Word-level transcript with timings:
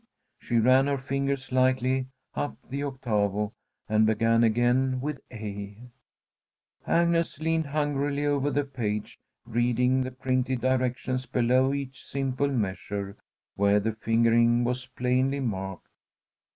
She 0.39 0.57
ran 0.57 0.87
her 0.87 0.97
fingers 0.97 1.51
lightly 1.51 2.07
up 2.33 2.57
the 2.67 2.81
octavo 2.83 3.51
and 3.87 4.03
began 4.07 4.43
again 4.43 4.99
with 4.99 5.21
A. 5.31 5.77
Agnes 6.87 7.39
leaned 7.39 7.67
hungrily 7.67 8.25
over 8.25 8.49
the 8.49 8.63
page, 8.65 9.19
reading 9.45 10.01
the 10.01 10.09
printed 10.09 10.59
directions 10.61 11.27
below 11.27 11.71
each 11.71 12.03
simple 12.03 12.49
measure, 12.49 13.15
where 13.55 13.79
the 13.79 13.91
fingering 13.93 14.63
was 14.63 14.87
plainly 14.87 15.39
marked. 15.39 15.85